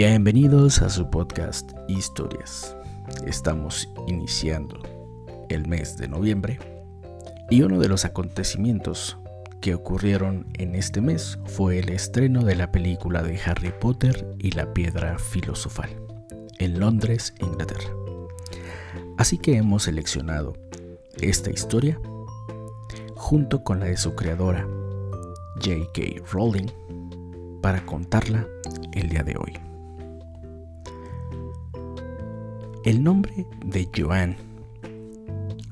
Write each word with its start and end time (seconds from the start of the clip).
Bienvenidos 0.00 0.80
a 0.80 0.90
su 0.90 1.10
podcast 1.10 1.72
Historias. 1.88 2.76
Estamos 3.26 3.88
iniciando 4.06 4.78
el 5.48 5.66
mes 5.66 5.96
de 5.96 6.06
noviembre 6.06 6.60
y 7.50 7.62
uno 7.62 7.80
de 7.80 7.88
los 7.88 8.04
acontecimientos 8.04 9.18
que 9.60 9.74
ocurrieron 9.74 10.46
en 10.54 10.76
este 10.76 11.00
mes 11.00 11.40
fue 11.46 11.80
el 11.80 11.88
estreno 11.88 12.44
de 12.44 12.54
la 12.54 12.70
película 12.70 13.24
de 13.24 13.40
Harry 13.40 13.72
Potter 13.72 14.36
y 14.38 14.52
la 14.52 14.72
piedra 14.72 15.18
filosofal 15.18 15.90
en 16.60 16.78
Londres, 16.78 17.34
Inglaterra. 17.40 17.90
Así 19.16 19.36
que 19.36 19.56
hemos 19.56 19.82
seleccionado 19.82 20.56
esta 21.20 21.50
historia 21.50 22.00
junto 23.16 23.64
con 23.64 23.80
la 23.80 23.86
de 23.86 23.96
su 23.96 24.14
creadora 24.14 24.64
J.K. 25.56 26.22
Rowling 26.30 26.68
para 27.60 27.84
contarla 27.84 28.46
el 28.92 29.08
día 29.08 29.24
de 29.24 29.34
hoy. 29.36 29.58
El 32.88 33.04
nombre 33.04 33.46
de 33.66 33.86
Joanne 33.94 34.38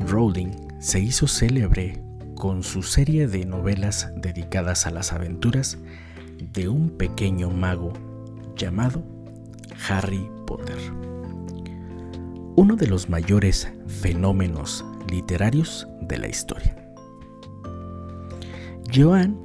Rowling 0.01 0.51
se 0.81 1.01
hizo 1.01 1.27
célebre 1.27 2.05
con 2.35 2.63
su 2.63 2.83
serie 2.83 3.27
de 3.27 3.47
novelas 3.47 4.13
dedicadas 4.17 4.87
a 4.87 4.91
las 4.91 5.15
aventuras 5.15 5.79
de 6.53 6.69
un 6.69 6.91
pequeño 6.91 7.49
mago 7.49 7.95
llamado 8.55 9.03
Harry 9.89 10.29
Potter. 10.47 10.77
Uno 12.55 12.77
de 12.77 12.87
los 12.87 13.09
mayores 13.09 13.73
fenómenos 13.87 14.85
literarios 15.11 15.89
de 16.03 16.19
la 16.19 16.29
historia. 16.29 16.77
Joanne 18.95 19.39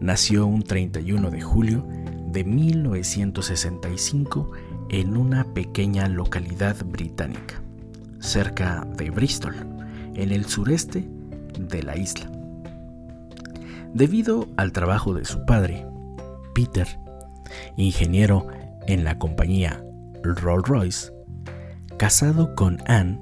nació 0.00 0.46
un 0.46 0.60
31 0.60 1.30
de 1.30 1.40
julio 1.40 1.86
de 2.26 2.44
1965 2.44 4.52
en 4.90 5.16
una 5.16 5.44
pequeña 5.54 6.08
localidad 6.08 6.76
británica, 6.84 7.62
cerca 8.20 8.86
de 8.96 9.10
Bristol, 9.10 9.54
en 10.14 10.32
el 10.32 10.46
sureste 10.46 11.08
de 11.58 11.82
la 11.82 11.96
isla. 11.96 12.30
Debido 13.92 14.48
al 14.56 14.72
trabajo 14.72 15.14
de 15.14 15.24
su 15.24 15.44
padre, 15.44 15.86
Peter, 16.54 16.86
ingeniero 17.76 18.46
en 18.86 19.04
la 19.04 19.18
compañía 19.18 19.84
Rolls-Royce, 20.22 21.12
casado 21.96 22.54
con 22.54 22.78
Anne, 22.86 23.20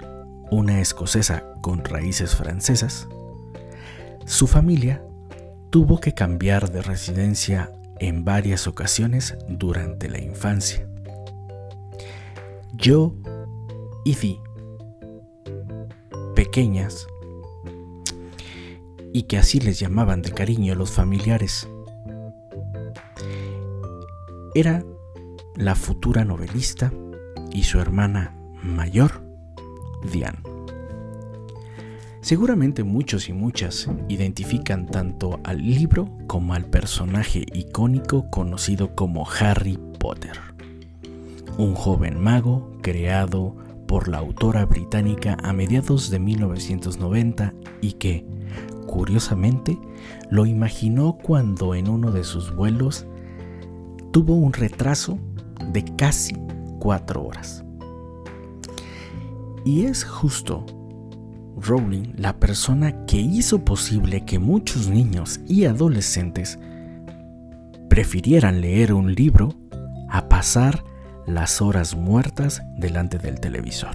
una 0.50 0.80
escocesa 0.80 1.44
con 1.62 1.84
raíces 1.84 2.34
francesas, 2.34 3.08
su 4.26 4.46
familia 4.46 5.02
tuvo 5.70 6.00
que 6.00 6.12
cambiar 6.14 6.70
de 6.70 6.82
residencia 6.82 7.72
en 7.98 8.24
varias 8.24 8.66
ocasiones 8.66 9.36
durante 9.48 10.08
la 10.08 10.20
infancia. 10.20 10.88
Yo 12.76 13.14
y 14.04 14.14
Di, 14.14 14.40
pequeñas, 16.34 17.06
y 19.12 19.22
que 19.22 19.38
así 19.38 19.60
les 19.60 19.78
llamaban 19.78 20.22
de 20.22 20.32
cariño 20.32 20.74
los 20.74 20.90
familiares, 20.90 21.68
era 24.54 24.84
la 25.56 25.74
futura 25.74 26.24
novelista 26.24 26.92
y 27.52 27.62
su 27.64 27.78
hermana 27.78 28.36
mayor, 28.62 29.24
Diane. 30.12 30.38
Seguramente 32.20 32.84
muchos 32.84 33.28
y 33.28 33.32
muchas 33.32 33.88
identifican 34.08 34.86
tanto 34.86 35.40
al 35.44 35.58
libro 35.58 36.10
como 36.26 36.54
al 36.54 36.64
personaje 36.64 37.44
icónico 37.52 38.30
conocido 38.30 38.94
como 38.94 39.28
Harry 39.28 39.78
Potter, 39.98 40.53
un 41.58 41.74
joven 41.74 42.20
mago 42.20 42.70
creado 42.82 43.54
por 43.86 44.08
la 44.08 44.18
autora 44.18 44.64
británica 44.66 45.36
a 45.42 45.52
mediados 45.52 46.10
de 46.10 46.18
1990 46.18 47.54
y 47.80 47.92
que, 47.92 48.26
curiosamente, 48.86 49.78
lo 50.30 50.46
imaginó 50.46 51.16
cuando 51.16 51.74
en 51.74 51.88
uno 51.88 52.10
de 52.10 52.24
sus 52.24 52.54
vuelos 52.54 53.06
tuvo 54.10 54.34
un 54.34 54.52
retraso 54.52 55.18
de 55.72 55.84
casi 55.96 56.36
cuatro 56.78 57.24
horas. 57.24 57.64
Y 59.64 59.84
es 59.84 60.04
justo 60.04 60.66
Rowling 61.56 62.14
la 62.16 62.38
persona 62.38 63.06
que 63.06 63.18
hizo 63.18 63.64
posible 63.64 64.24
que 64.24 64.38
muchos 64.38 64.88
niños 64.88 65.40
y 65.46 65.64
adolescentes 65.64 66.58
prefirieran 67.88 68.60
leer 68.60 68.92
un 68.92 69.14
libro 69.14 69.54
a 70.10 70.28
pasar 70.28 70.84
las 71.26 71.62
horas 71.62 71.94
muertas 71.94 72.62
delante 72.76 73.18
del 73.18 73.40
televisor. 73.40 73.94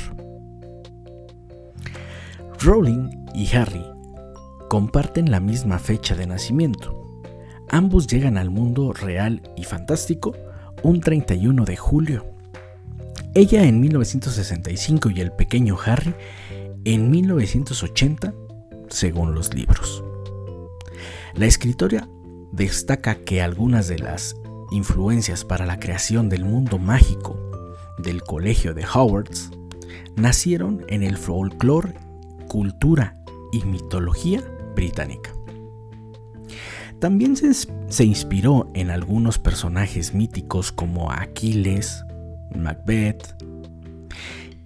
Rowling 2.61 3.09
y 3.33 3.55
Harry 3.55 3.85
comparten 4.69 5.31
la 5.31 5.39
misma 5.39 5.79
fecha 5.79 6.15
de 6.15 6.27
nacimiento. 6.27 7.23
Ambos 7.69 8.07
llegan 8.07 8.37
al 8.37 8.49
mundo 8.49 8.93
real 8.93 9.41
y 9.55 9.63
fantástico 9.63 10.33
un 10.83 11.01
31 11.01 11.65
de 11.65 11.77
julio. 11.77 12.25
Ella 13.33 13.63
en 13.63 13.79
1965 13.79 15.09
y 15.11 15.21
el 15.21 15.31
pequeño 15.31 15.77
Harry 15.85 16.13
en 16.83 17.09
1980, 17.09 18.33
según 18.89 19.35
los 19.35 19.53
libros. 19.53 20.03
La 21.35 21.45
escritora 21.45 22.07
destaca 22.51 23.15
que 23.15 23.41
algunas 23.41 23.87
de 23.87 23.99
las 23.99 24.35
influencias 24.71 25.43
para 25.45 25.65
la 25.65 25.79
creación 25.79 26.29
del 26.29 26.45
mundo 26.45 26.77
mágico 26.77 27.39
del 27.97 28.23
Colegio 28.23 28.73
de 28.73 28.85
Howards 28.85 29.51
nacieron 30.15 30.85
en 30.87 31.03
el 31.03 31.17
folclore, 31.17 31.93
cultura 32.47 33.15
y 33.51 33.63
mitología 33.63 34.43
británica. 34.75 35.31
También 36.99 37.37
se, 37.37 37.53
se, 37.53 38.03
inspiró 38.03 38.69
en 38.73 38.91
algunos 38.91 39.39
personajes 39.39 40.13
míticos 40.13 40.71
como 40.71 41.11
Aquiles, 41.11 42.03
Macbeth 42.53 43.35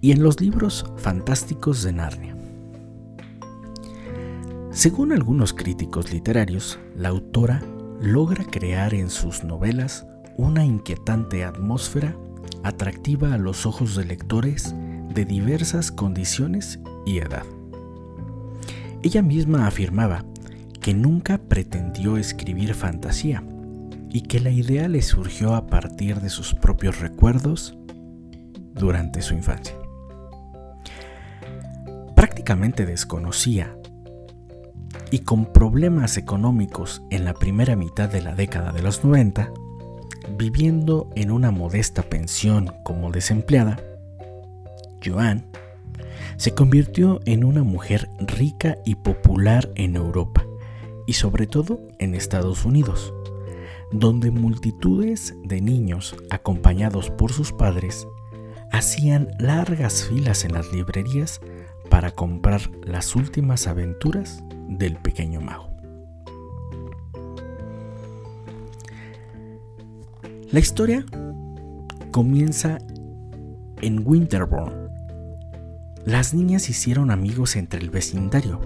y 0.00 0.10
en 0.10 0.22
los 0.22 0.40
libros 0.40 0.84
fantásticos 0.96 1.82
de 1.84 1.92
Narnia. 1.92 2.36
Según 4.72 5.12
algunos 5.12 5.52
críticos 5.52 6.12
literarios, 6.12 6.80
la 6.96 7.10
autora 7.10 7.62
logra 8.04 8.44
crear 8.44 8.92
en 8.92 9.08
sus 9.08 9.44
novelas 9.44 10.06
una 10.36 10.64
inquietante 10.64 11.42
atmósfera 11.42 12.14
atractiva 12.62 13.32
a 13.32 13.38
los 13.38 13.64
ojos 13.64 13.96
de 13.96 14.04
lectores 14.04 14.74
de 15.08 15.24
diversas 15.24 15.90
condiciones 15.90 16.78
y 17.06 17.18
edad. 17.18 17.44
Ella 19.02 19.22
misma 19.22 19.66
afirmaba 19.66 20.24
que 20.82 20.92
nunca 20.92 21.38
pretendió 21.38 22.18
escribir 22.18 22.74
fantasía 22.74 23.42
y 24.10 24.20
que 24.20 24.38
la 24.38 24.50
idea 24.50 24.86
le 24.88 25.00
surgió 25.00 25.54
a 25.54 25.66
partir 25.66 26.20
de 26.20 26.28
sus 26.28 26.54
propios 26.54 27.00
recuerdos 27.00 27.76
durante 28.74 29.22
su 29.22 29.34
infancia 29.34 29.74
prácticamente 32.44 32.84
desconocía 32.84 33.76
y 35.14 35.20
con 35.20 35.46
problemas 35.46 36.16
económicos 36.16 37.00
en 37.08 37.24
la 37.24 37.34
primera 37.34 37.76
mitad 37.76 38.08
de 38.08 38.20
la 38.20 38.34
década 38.34 38.72
de 38.72 38.82
los 38.82 39.04
90, 39.04 39.48
viviendo 40.36 41.08
en 41.14 41.30
una 41.30 41.52
modesta 41.52 42.02
pensión 42.02 42.72
como 42.82 43.12
desempleada, 43.12 43.78
Joan 45.04 45.46
se 46.36 46.52
convirtió 46.52 47.20
en 47.26 47.44
una 47.44 47.62
mujer 47.62 48.08
rica 48.18 48.76
y 48.84 48.96
popular 48.96 49.70
en 49.76 49.94
Europa 49.94 50.44
y 51.06 51.12
sobre 51.12 51.46
todo 51.46 51.78
en 52.00 52.16
Estados 52.16 52.64
Unidos, 52.64 53.14
donde 53.92 54.32
multitudes 54.32 55.36
de 55.44 55.60
niños 55.60 56.16
acompañados 56.30 57.10
por 57.10 57.32
sus 57.32 57.52
padres 57.52 58.08
hacían 58.72 59.28
largas 59.38 60.06
filas 60.08 60.44
en 60.44 60.54
las 60.54 60.72
librerías 60.72 61.40
para 61.94 62.10
comprar 62.10 62.60
las 62.84 63.14
últimas 63.14 63.68
aventuras 63.68 64.42
del 64.66 64.96
pequeño 64.96 65.40
mago. 65.40 65.70
La 70.50 70.58
historia 70.58 71.06
comienza 72.10 72.78
en 73.80 74.02
Winterborn. 74.04 74.88
Las 76.04 76.34
niñas 76.34 76.68
hicieron 76.68 77.12
amigos 77.12 77.54
entre 77.54 77.78
el 77.78 77.90
vecindario. 77.90 78.60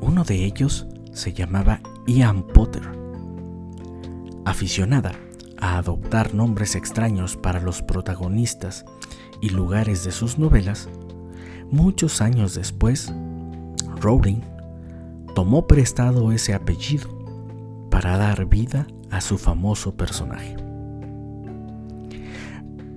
Uno 0.00 0.24
de 0.24 0.42
ellos 0.42 0.86
se 1.12 1.34
llamaba 1.34 1.82
Ian 2.06 2.42
Potter. 2.42 2.90
Aficionada 4.46 5.12
a 5.58 5.76
adoptar 5.76 6.32
nombres 6.32 6.74
extraños 6.74 7.36
para 7.36 7.60
los 7.60 7.82
protagonistas 7.82 8.86
y 9.42 9.50
lugares 9.50 10.04
de 10.04 10.12
sus 10.12 10.38
novelas, 10.38 10.88
Muchos 11.72 12.20
años 12.20 12.54
después, 12.54 13.10
Rowling 13.98 14.42
tomó 15.34 15.66
prestado 15.66 16.30
ese 16.30 16.52
apellido 16.52 17.08
para 17.90 18.18
dar 18.18 18.44
vida 18.44 18.86
a 19.10 19.22
su 19.22 19.38
famoso 19.38 19.96
personaje. 19.96 20.54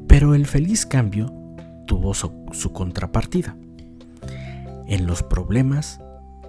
Pero 0.08 0.36
el 0.36 0.46
feliz 0.46 0.86
cambio 0.86 1.34
tuvo 1.88 2.14
su, 2.14 2.74
contrapartida. 2.74 3.56
En 4.88 5.08
los 5.08 5.24
problemas 5.24 6.02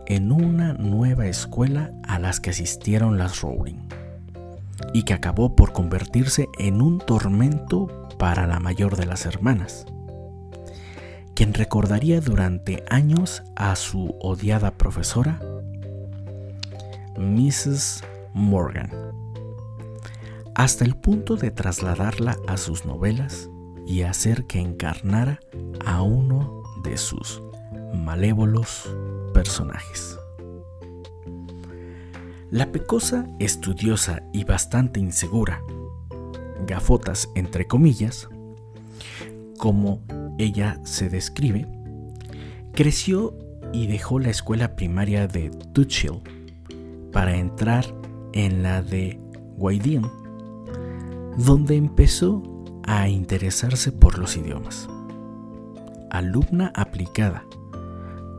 en 0.07 0.33
una 0.33 0.73
nueva 0.73 1.29
escuela 1.29 1.93
a 2.03 2.19
las 2.19 2.41
que 2.41 2.51
asistieron 2.51 3.19
las 3.19 3.41
Rowling 3.41 3.87
y 4.93 5.05
que 5.05 5.15
acabó 5.15 5.55
por 5.55 5.73
convertirse 5.73 6.49
en 6.59 6.83
un 6.83 6.99
tormento 6.99 8.09
para 8.19 8.49
la 8.49 8.59
mayor 8.59 8.97
de 8.97 9.07
las 9.07 9.27
hermanas, 9.27 9.87
quien 11.37 11.53
recordaría 11.53 12.23
durante 12.23 12.83
años 12.89 13.43
a 13.57 13.77
su 13.77 14.17
odiada 14.23 14.71
profesora, 14.79 15.39
Mrs. 17.19 18.03
Morgan, 18.33 18.91
hasta 20.55 20.87
el 20.87 20.97
punto 20.97 21.37
de 21.37 21.51
trasladarla 21.51 22.39
a 22.49 22.57
sus 22.57 22.87
novelas 22.87 23.51
y 23.87 24.01
hacer 24.01 24.47
que 24.47 24.61
encarnara 24.61 25.39
a 25.85 26.01
uno 26.01 26.63
de 26.83 26.97
sus 26.97 27.43
malévolos 27.95 28.91
personajes. 29.35 30.19
La 32.51 32.73
pecosa, 32.73 33.27
estudiosa 33.41 34.23
y 34.33 34.45
bastante 34.45 35.01
insegura, 35.01 35.61
gafotas 36.67 37.29
entre 37.35 37.67
comillas, 37.67 38.27
como 39.59 40.01
ella 40.39 40.79
se 40.85 41.09
describe, 41.09 41.67
creció 42.73 43.37
y 43.73 43.87
dejó 43.87 44.19
la 44.19 44.31
escuela 44.31 44.77
primaria 44.77 45.27
de 45.29 45.51
Tuchel 45.73 46.21
para 47.13 47.37
entrar 47.37 47.85
en 48.33 48.63
la 48.63 48.83
de 48.83 49.19
Guaidín, 49.57 50.07
donde 51.37 51.77
empezó 51.77 52.43
a 52.87 53.09
interesarse 53.09 53.93
por 53.93 54.19
los 54.19 54.37
idiomas. 54.37 54.89
Alumna 56.11 56.73
aplicada 56.75 57.45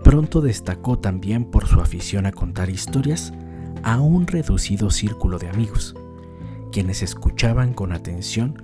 Pronto 0.08 0.40
destacó 0.40 0.98
también 0.98 1.44
por 1.44 1.68
su 1.68 1.82
afición 1.82 2.26
a 2.28 2.32
contar 2.32 2.70
historias 2.70 3.34
a 3.84 4.00
un 4.00 4.26
reducido 4.26 4.90
círculo 4.90 5.38
de 5.38 5.50
amigos, 5.50 5.96
quienes 6.72 7.04
escuchaban 7.04 7.74
con 7.74 7.92
atención 7.92 8.64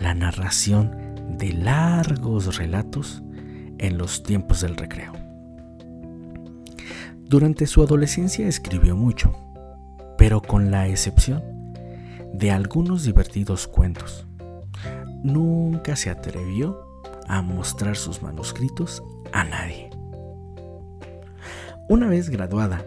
la 0.00 0.14
narración 0.14 1.05
de 1.36 1.52
largos 1.52 2.56
relatos 2.56 3.22
en 3.78 3.98
los 3.98 4.22
tiempos 4.22 4.60
del 4.62 4.76
recreo. 4.76 5.12
Durante 7.24 7.66
su 7.66 7.82
adolescencia 7.82 8.46
escribió 8.46 8.96
mucho, 8.96 9.32
pero 10.16 10.40
con 10.40 10.70
la 10.70 10.88
excepción 10.88 11.42
de 12.32 12.50
algunos 12.50 13.04
divertidos 13.04 13.66
cuentos. 13.66 14.26
Nunca 15.22 15.96
se 15.96 16.10
atrevió 16.10 16.78
a 17.26 17.42
mostrar 17.42 17.96
sus 17.96 18.22
manuscritos 18.22 19.02
a 19.32 19.44
nadie. 19.44 19.90
Una 21.88 22.08
vez 22.08 22.30
graduada 22.30 22.84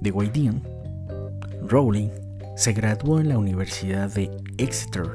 de 0.00 0.10
Waydian, 0.10 0.62
Rowling 1.62 2.10
se 2.56 2.72
graduó 2.72 3.20
en 3.20 3.28
la 3.28 3.38
Universidad 3.38 4.12
de 4.12 4.30
Exeter, 4.58 5.10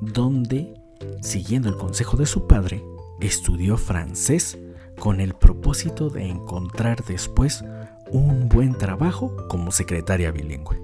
donde, 0.00 0.79
siguiendo 1.22 1.68
el 1.68 1.76
consejo 1.76 2.16
de 2.16 2.26
su 2.26 2.46
padre, 2.46 2.84
estudió 3.20 3.76
francés 3.76 4.58
con 4.98 5.20
el 5.20 5.34
propósito 5.34 6.10
de 6.10 6.28
encontrar 6.28 7.04
después 7.04 7.64
un 8.10 8.48
buen 8.48 8.74
trabajo 8.76 9.34
como 9.48 9.72
secretaria 9.72 10.30
bilingüe. 10.30 10.80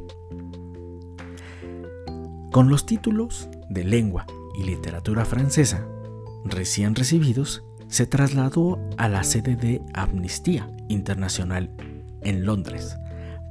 Con 2.52 2.70
los 2.70 2.86
títulos 2.86 3.48
de 3.68 3.84
lengua 3.84 4.26
y 4.58 4.64
literatura 4.64 5.24
francesa 5.24 5.86
recién 6.44 6.94
recibidos, 6.94 7.64
se 7.88 8.06
trasladó 8.06 8.78
a 8.96 9.08
la 9.08 9.24
sede 9.24 9.56
de 9.56 9.82
Amnistía 9.94 10.70
Internacional 10.88 11.70
en 12.22 12.44
Londres 12.44 12.96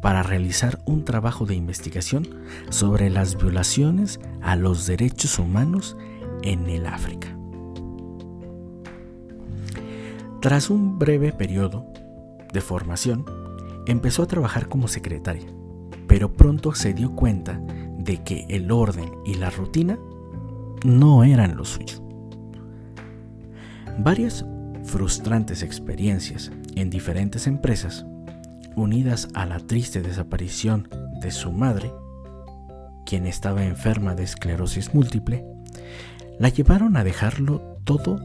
para 0.01 0.23
realizar 0.23 0.79
un 0.85 1.05
trabajo 1.05 1.45
de 1.45 1.55
investigación 1.55 2.27
sobre 2.69 3.09
las 3.09 3.37
violaciones 3.37 4.19
a 4.41 4.55
los 4.55 4.85
derechos 4.85 5.39
humanos 5.39 5.97
en 6.45 6.69
el 6.69 6.85
África. 6.85 7.35
Tras 10.41 10.69
un 10.69 10.99
breve 10.99 11.33
periodo 11.33 11.85
de 12.53 12.61
formación, 12.61 13.25
empezó 13.87 14.23
a 14.23 14.27
trabajar 14.27 14.69
como 14.69 14.87
secretaria, 14.87 15.47
pero 16.07 16.31
pronto 16.31 16.73
se 16.73 16.93
dio 16.93 17.15
cuenta 17.15 17.59
de 17.97 18.23
que 18.23 18.45
el 18.49 18.71
orden 18.71 19.11
y 19.25 19.35
la 19.35 19.49
rutina 19.49 19.97
no 20.85 21.23
eran 21.23 21.57
lo 21.57 21.65
suyo. 21.65 22.01
Varias 23.97 24.45
frustrantes 24.83 25.63
experiencias 25.63 26.51
en 26.75 26.89
diferentes 26.89 27.47
empresas, 27.47 28.05
unidas 28.75 29.29
a 29.33 29.45
la 29.45 29.59
triste 29.59 30.01
desaparición 30.01 30.89
de 31.21 31.31
su 31.31 31.51
madre, 31.51 31.91
quien 33.05 33.25
estaba 33.25 33.63
enferma 33.63 34.13
de 34.13 34.23
esclerosis 34.23 34.93
múltiple, 34.93 35.45
la 36.39 36.49
llevaron 36.49 36.97
a 36.97 37.03
dejarlo 37.03 37.79
todo 37.83 38.19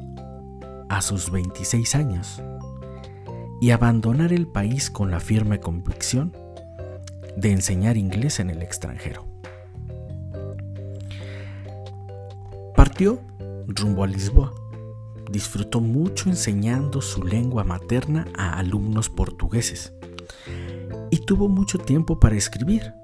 a 0.89 1.03
sus 1.03 1.31
26 1.31 1.95
años 1.95 2.43
y 3.61 3.71
abandonar 3.71 4.33
el 4.33 4.47
país 4.47 4.91
con 4.91 5.11
la 5.11 5.21
firme 5.21 5.61
convicción 5.61 6.33
de 7.37 7.53
enseñar 7.53 7.97
inglés 7.97 8.41
en 8.41 8.51
el 8.51 8.63
extranjero. 8.63 9.27
Partió 12.75 13.21
rumbo 13.67 14.05
a 14.05 14.07
Lisboa, 14.07 14.53
disfrutó 15.31 15.81
mucho 15.81 16.29
enseñando 16.29 17.01
su 17.03 17.23
lengua 17.23 17.63
materna 17.63 18.27
a 18.37 18.59
alumnos 18.59 19.09
portugueses 19.09 19.93
y 21.11 21.19
tuvo 21.19 21.49
mucho 21.49 21.79
tiempo 21.79 22.19
para 22.19 22.37
escribir, 22.37 22.95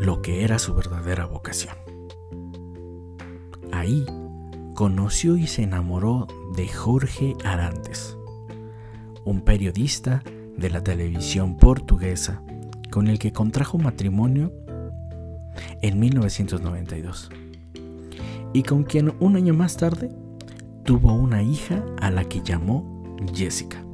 lo 0.00 0.22
que 0.22 0.44
era 0.44 0.58
su 0.58 0.74
verdadera 0.74 1.26
vocación. 1.26 1.91
Ahí 3.82 4.06
conoció 4.74 5.36
y 5.36 5.48
se 5.48 5.64
enamoró 5.64 6.28
de 6.54 6.68
Jorge 6.68 7.34
Arantes, 7.44 8.16
un 9.24 9.40
periodista 9.40 10.22
de 10.56 10.70
la 10.70 10.84
televisión 10.84 11.56
portuguesa 11.56 12.44
con 12.92 13.08
el 13.08 13.18
que 13.18 13.32
contrajo 13.32 13.78
matrimonio 13.78 14.52
en 15.80 15.98
1992 15.98 17.30
y 18.52 18.62
con 18.62 18.84
quien 18.84 19.16
un 19.18 19.34
año 19.34 19.52
más 19.52 19.76
tarde 19.76 20.12
tuvo 20.84 21.14
una 21.14 21.42
hija 21.42 21.84
a 22.00 22.12
la 22.12 22.22
que 22.22 22.40
llamó 22.40 23.04
Jessica. 23.34 23.84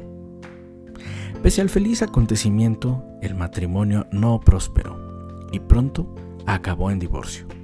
Pese 1.42 1.62
al 1.62 1.70
feliz 1.70 2.02
acontecimiento, 2.02 3.06
el 3.22 3.34
matrimonio 3.34 4.06
no 4.12 4.38
prosperó 4.38 5.48
y 5.50 5.60
pronto 5.60 6.14
acabó 6.44 6.90
en 6.90 6.98
divorcio. 6.98 7.57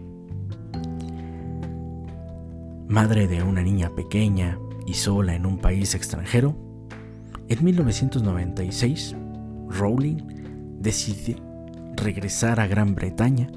Madre 2.94 3.26
de 3.26 3.42
una 3.42 3.60
niña 3.60 3.90
pequeña 3.90 4.56
y 4.86 4.94
sola 4.94 5.34
en 5.34 5.46
un 5.46 5.58
país 5.58 5.96
extranjero, 5.96 6.54
en 7.48 7.64
1996 7.64 9.16
Rowling 9.68 10.18
decide 10.78 11.34
regresar 11.96 12.60
a 12.60 12.68
Gran 12.68 12.94
Bretaña 12.94 13.48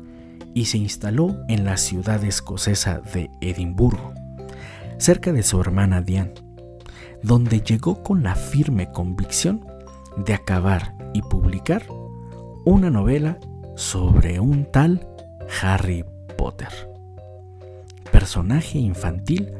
y 0.55 0.65
se 0.65 0.79
instaló 0.79 1.37
en 1.49 1.65
la 1.65 1.77
ciudad 1.77 2.23
escocesa 2.23 2.99
de 3.13 3.29
Edimburgo 3.39 4.11
cerca 4.97 5.31
de 5.31 5.43
su 5.43 5.61
hermana 5.61 6.01
Diane, 6.01 6.33
donde 7.21 7.61
llegó 7.61 8.01
con 8.01 8.23
la 8.23 8.33
firme 8.33 8.91
convicción 8.91 9.63
de 10.17 10.33
acabar 10.33 10.95
y 11.13 11.21
publicar 11.21 11.85
una 12.65 12.89
novela 12.89 13.37
sobre 13.75 14.39
un 14.39 14.65
tal 14.71 15.07
Harry 15.61 16.03
Potter, 16.39 16.69
personaje 18.27 18.77
infantil 18.77 19.53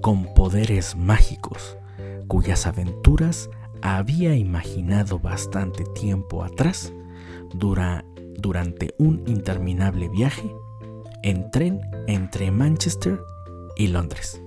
con 0.00 0.32
poderes 0.32 0.96
mágicos, 0.96 1.76
cuyas 2.26 2.66
aventuras 2.66 3.50
había 3.82 4.34
imaginado 4.34 5.18
bastante 5.18 5.84
tiempo 5.94 6.42
atrás 6.42 6.90
durante 7.52 8.94
un 8.96 9.24
interminable 9.26 10.08
viaje 10.08 10.50
en 11.22 11.50
tren 11.50 11.82
entre 12.06 12.50
Manchester 12.50 13.20
y 13.76 13.88
Londres. 13.88 14.40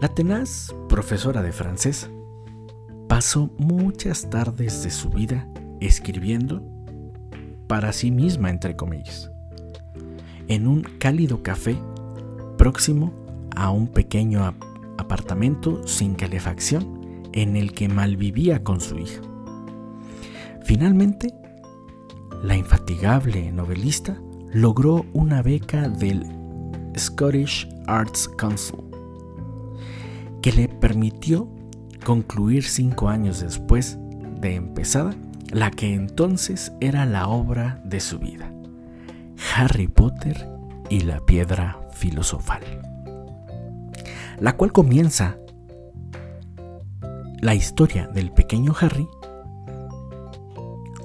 La 0.00 0.08
tenaz 0.08 0.74
profesora 0.88 1.40
de 1.40 1.52
francés 1.52 2.10
pasó 3.08 3.48
muchas 3.58 4.28
tardes 4.28 4.82
de 4.82 4.90
su 4.90 5.08
vida 5.08 5.46
escribiendo 5.78 6.79
para 7.70 7.92
sí 7.92 8.10
misma, 8.10 8.50
entre 8.50 8.74
comillas, 8.74 9.30
en 10.48 10.66
un 10.66 10.82
cálido 10.98 11.44
café 11.44 11.78
próximo 12.58 13.12
a 13.54 13.70
un 13.70 13.86
pequeño 13.86 14.56
apartamento 14.98 15.86
sin 15.86 16.16
calefacción 16.16 17.28
en 17.32 17.54
el 17.54 17.72
que 17.72 17.88
malvivía 17.88 18.64
con 18.64 18.80
su 18.80 18.98
hija. 18.98 19.20
Finalmente, 20.64 21.32
la 22.42 22.56
infatigable 22.56 23.52
novelista 23.52 24.20
logró 24.52 25.06
una 25.12 25.40
beca 25.40 25.88
del 25.88 26.26
Scottish 26.98 27.68
Arts 27.86 28.28
Council 28.36 28.80
que 30.42 30.50
le 30.50 30.66
permitió 30.66 31.48
concluir 32.04 32.64
cinco 32.64 33.08
años 33.08 33.38
después 33.38 33.96
de 34.40 34.56
empezada 34.56 35.14
la 35.50 35.70
que 35.70 35.94
entonces 35.94 36.72
era 36.80 37.06
la 37.06 37.28
obra 37.28 37.80
de 37.84 38.00
su 38.00 38.18
vida, 38.18 38.52
Harry 39.54 39.88
Potter 39.88 40.48
y 40.88 41.00
la 41.00 41.20
piedra 41.20 41.80
filosofal, 41.92 42.62
la 44.38 44.56
cual 44.56 44.72
comienza 44.72 45.36
la 47.40 47.54
historia 47.54 48.06
del 48.06 48.32
pequeño 48.32 48.74
Harry, 48.80 49.08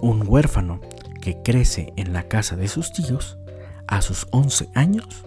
un 0.01 0.23
huérfano 0.27 0.79
que 1.21 1.41
crece 1.41 1.93
en 1.95 2.13
la 2.13 2.27
casa 2.27 2.55
de 2.55 2.67
sus 2.67 2.91
tíos, 2.91 3.39
a 3.87 4.01
sus 4.01 4.27
11 4.31 4.69
años, 4.75 5.25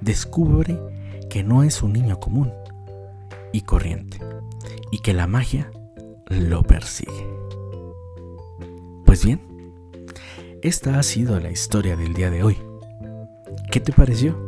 descubre 0.00 0.78
que 1.28 1.42
no 1.42 1.62
es 1.62 1.82
un 1.82 1.92
niño 1.92 2.20
común 2.20 2.52
y 3.52 3.62
corriente, 3.62 4.18
y 4.90 5.00
que 5.00 5.12
la 5.12 5.26
magia 5.26 5.70
lo 6.28 6.62
persigue. 6.62 7.45
Pues 9.16 9.24
bien, 9.24 9.40
esta 10.60 10.98
ha 10.98 11.02
sido 11.02 11.40
la 11.40 11.50
historia 11.50 11.96
del 11.96 12.12
día 12.12 12.28
de 12.28 12.42
hoy. 12.42 12.58
¿Qué 13.72 13.80
te 13.80 13.90
pareció? 13.90 14.38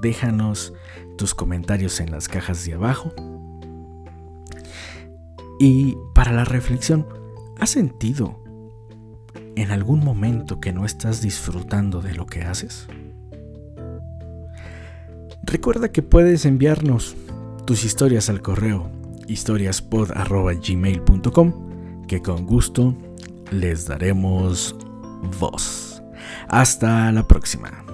Déjanos 0.00 0.72
tus 1.16 1.36
comentarios 1.36 2.00
en 2.00 2.10
las 2.10 2.26
cajas 2.26 2.66
de 2.66 2.74
abajo. 2.74 3.12
Y 5.60 5.96
para 6.16 6.32
la 6.32 6.44
reflexión, 6.44 7.06
¿has 7.60 7.70
sentido 7.70 8.42
en 9.54 9.70
algún 9.70 10.00
momento 10.00 10.58
que 10.58 10.72
no 10.72 10.84
estás 10.84 11.22
disfrutando 11.22 12.00
de 12.00 12.14
lo 12.14 12.26
que 12.26 12.42
haces? 12.42 12.88
Recuerda 15.44 15.92
que 15.92 16.02
puedes 16.02 16.44
enviarnos 16.44 17.14
tus 17.66 17.84
historias 17.84 18.28
al 18.28 18.42
correo 18.42 18.90
historiaspod.gmail.com 19.28 22.06
que 22.08 22.20
con 22.20 22.46
gusto 22.46 22.96
les 23.52 23.86
daremos 23.86 24.74
voz. 25.38 26.02
Hasta 26.48 27.12
la 27.12 27.26
próxima. 27.26 27.91